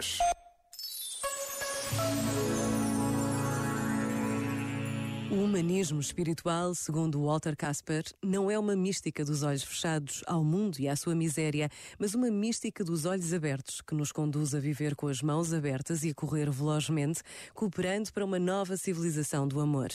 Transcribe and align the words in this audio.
10. 0.00 0.18
O 5.30 5.34
humanismo 5.44 6.00
espiritual, 6.00 6.74
segundo 6.74 7.22
Walter 7.22 7.54
Casper, 7.54 8.04
não 8.24 8.50
é 8.50 8.58
uma 8.58 8.74
mística 8.74 9.24
dos 9.24 9.42
olhos 9.42 9.62
fechados 9.62 10.24
ao 10.26 10.42
mundo 10.42 10.80
e 10.80 10.88
à 10.88 10.96
sua 10.96 11.14
miséria, 11.14 11.68
mas 11.98 12.14
uma 12.14 12.30
mística 12.30 12.82
dos 12.82 13.04
olhos 13.04 13.32
abertos, 13.32 13.80
que 13.82 13.94
nos 13.94 14.10
conduz 14.10 14.54
a 14.54 14.58
viver 14.58 14.96
com 14.96 15.06
as 15.06 15.20
mãos 15.20 15.52
abertas 15.52 16.02
e 16.02 16.10
a 16.10 16.14
correr 16.14 16.50
velozmente, 16.50 17.22
cooperando 17.54 18.10
para 18.12 18.24
uma 18.24 18.38
nova 18.38 18.76
civilização 18.76 19.46
do 19.46 19.60
amor. 19.60 19.90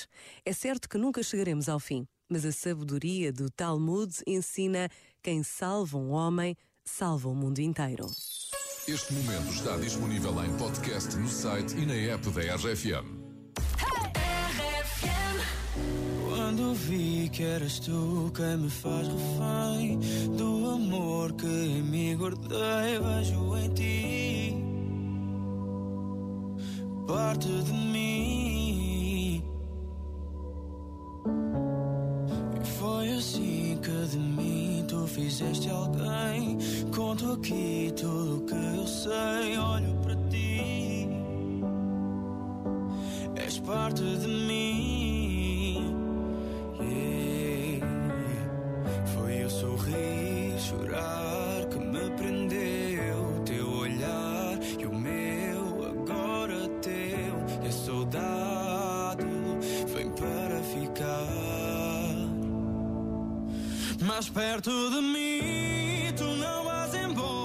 É 0.46 0.54
certo 0.54 0.88
que 0.88 1.00
nunca 1.00 1.24
chegaremos 1.24 1.68
ao 1.68 1.80
fim, 1.80 2.08
mas 2.30 2.46
a 2.46 2.52
sabedoria 2.52 3.34
do 3.34 3.50
Talmud 3.50 4.14
ensina 4.28 4.88
quem 5.24 5.42
salva 5.42 5.98
um 5.98 6.12
homem, 6.12 6.56
salva 6.86 7.28
o 7.28 7.36
mundo 7.36 7.60
inteiro. 7.60 8.08
Este 8.88 9.14
momento 9.16 9.52
está 9.52 9.78
disponível 9.78 10.32
em 10.46 10.54
podcast 10.58 11.18
no 11.18 11.28
site 11.28 11.76
e 11.76 11.88
na 11.88 11.96
app 12.14 12.30
da 12.30 12.42
RFM. 12.56 13.04
Quando 16.24 16.76
vi 16.76 17.28
que 17.30 17.42
eras 17.42 17.80
tu 17.80 18.32
quem 18.36 18.58
me 18.58 18.70
faz 18.70 19.08
refém 19.08 20.00
do 20.38 20.70
amor 20.70 21.34
que 21.34 21.48
em 21.48 21.82
mim 21.82 22.16
guardei, 22.16 23.00
vejo 23.02 23.58
em 23.58 23.74
ti 23.74 24.56
parte 27.08 27.48
de 27.48 27.74
mim. 27.74 29.44
E 32.62 32.66
foi 32.78 33.14
assim 33.14 33.80
que 33.82 34.08
de 34.12 34.18
mim 34.20 34.86
tu 34.88 35.08
fizeste 35.08 35.72
alguém. 35.72 36.45
Aqui 37.36 37.92
tudo 37.98 38.46
que 38.46 38.56
eu 38.56 38.88
sei, 38.88 39.58
olho 39.58 39.94
para 40.02 40.16
ti. 40.30 41.10
És 43.36 43.60
parte 43.60 44.02
de 44.02 44.28
mim. 44.28 44.45
Mais 64.16 64.30
perto 64.30 64.72
de 64.92 65.02
mim, 65.02 66.14
tu 66.16 66.24
não 66.24 66.64
vais 66.64 66.96
embora. 66.96 67.45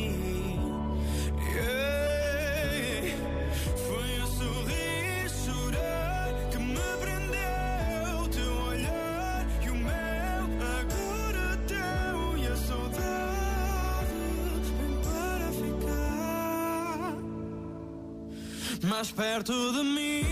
Mais 18.87 19.11
perto 19.11 19.53
de 19.73 19.83
mim. 19.83 20.23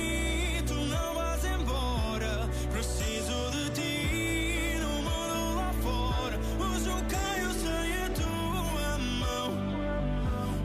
Tu 0.65 0.73
não 0.73 1.13
vais 1.15 1.45
embora. 1.45 2.49
Preciso 2.71 3.51
de 3.51 3.69
ti 3.71 4.77
no 4.79 5.01
mundo 5.03 5.55
lá 5.55 5.71
fora. 5.83 6.39
Hoje 6.59 6.87
eu 6.89 6.97
caio 7.07 7.51
sem 7.53 7.93
a 8.03 8.09
tua 8.19 8.97
mão. 8.97 9.49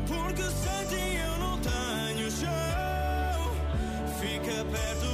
Porque 0.07 0.43
sem 0.43 0.87
ti 0.89 1.17
eu 1.27 1.39
não 1.39 1.59
tenho 1.61 2.31
chão. 2.31 3.55
Fica 4.21 4.65
perto 4.65 5.14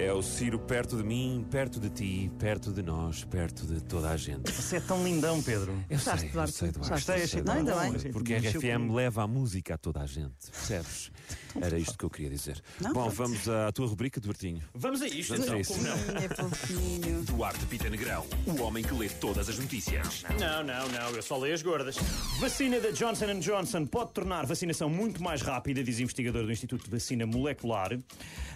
É 0.00 0.10
o 0.14 0.22
Ciro 0.22 0.58
perto 0.58 0.96
de 0.96 1.02
mim, 1.04 1.46
perto 1.50 1.78
de 1.78 1.90
ti, 1.90 2.32
perto 2.38 2.72
de 2.72 2.82
nós, 2.82 3.22
perto 3.22 3.66
de 3.66 3.82
toda 3.82 4.08
a 4.08 4.16
gente. 4.16 4.50
Você 4.50 4.76
é 4.76 4.80
tão 4.80 5.04
lindão, 5.04 5.42
Pedro. 5.42 5.72
Eu 5.90 5.96
Gostaste, 5.98 6.20
sei, 6.20 6.28
eu 6.28 6.32
Duarte? 6.32 6.52
sei, 6.54 6.70
Duarte. 6.70 7.36
Não, 7.36 7.44
tão 7.44 7.54
ainda 7.54 7.98
bem. 7.98 8.10
Porque 8.10 8.32
a 8.32 8.38
RFM 8.38 8.90
leva 8.94 9.24
a 9.24 9.26
música 9.26 9.74
a 9.74 9.78
toda 9.78 10.00
a 10.00 10.06
gente, 10.06 10.50
percebes? 10.50 11.12
Era 11.60 11.78
isto 11.78 11.98
que 11.98 12.04
eu 12.04 12.08
queria 12.08 12.30
dizer. 12.30 12.62
Não, 12.80 12.94
Bom, 12.94 13.02
pronto. 13.02 13.14
vamos 13.14 13.48
à 13.48 13.70
tua 13.72 13.86
rubrica, 13.86 14.18
Duartinho. 14.18 14.62
Vamos 14.74 15.02
a 15.02 15.06
isto, 15.06 15.34
Vamos 15.34 15.44
então. 15.46 15.56
a 15.58 15.60
isso. 15.60 15.72
como 15.74 15.84
não? 15.84 15.94
É 16.16 16.28
fofinho. 16.28 17.22
Duarte 17.22 17.66
Pita 17.66 17.90
Negrão, 17.90 18.26
o 18.46 18.62
homem 18.62 18.82
que 18.82 18.94
lê 18.94 19.08
todas 19.08 19.50
as 19.50 19.58
notícias. 19.58 20.24
Não, 20.40 20.64
não, 20.64 20.88
não, 20.88 21.10
eu 21.10 21.22
só 21.22 21.36
leio 21.36 21.54
as 21.54 21.60
gordas. 21.62 21.96
Vacina 22.40 22.80
da 22.80 22.90
Johnson 22.90 23.38
Johnson 23.38 23.84
pode 23.84 24.12
tornar 24.12 24.46
vacinação 24.46 24.88
muito 24.88 25.22
mais 25.22 25.42
rápida, 25.42 25.84
diz 25.84 26.00
investigador 26.00 26.44
do 26.44 26.52
Instituto 26.52 26.84
de 26.84 26.90
Vacina 26.90 27.26
Molecular. 27.26 27.98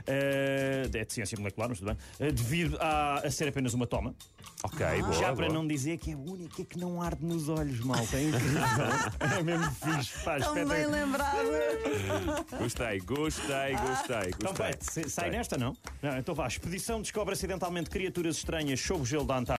Eh, 0.06 0.88
é 0.94 1.04
de 1.04 1.33
ciência 1.34 1.40
molecular, 1.42 1.68
mas 1.68 1.78
tudo 1.78 1.88
bem. 1.88 1.98
Eh, 2.20 2.32
devido 2.32 2.76
a, 2.80 3.18
a 3.26 3.30
ser 3.30 3.48
apenas 3.48 3.74
uma 3.74 3.86
toma. 3.86 4.14
Ok, 4.62 4.86
boa. 5.02 5.12
Já 5.12 5.32
para 5.34 5.46
boa. 5.46 5.52
não 5.52 5.66
dizer 5.66 5.98
que 5.98 6.10
é 6.10 6.14
a 6.14 6.18
única 6.18 6.64
que 6.64 6.78
não 6.78 7.02
arde 7.02 7.24
nos 7.24 7.48
olhos, 7.48 7.80
malta. 7.80 8.16
É 8.16 8.22
incrível. 8.22 8.60
é 9.38 9.42
mesmo 9.42 9.70
fixe. 9.72 10.24
Pá, 10.24 10.38
Tão 10.38 10.54
bem 10.54 10.86
lembrado. 10.86 11.36
Gostei, 12.58 13.00
gostei, 13.00 13.76
gostei, 13.76 14.30
Então, 14.34 14.52
gostei. 14.52 14.72
pá, 14.72 14.78
sai 14.80 15.02
Gostei. 15.04 15.30
nesta, 15.30 15.58
não? 15.58 15.76
não? 16.02 16.18
Então 16.18 16.34
vá. 16.34 16.46
Expedição 16.46 17.00
descobre 17.02 17.34
acidentalmente 17.34 17.90
criaturas 17.90 18.36
estranhas 18.36 18.80
sob 18.80 19.02
o 19.02 19.04
gelo 19.04 19.24
da 19.24 19.36
Antártida. 19.36 19.52